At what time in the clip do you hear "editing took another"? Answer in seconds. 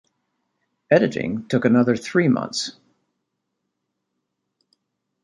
0.89-1.95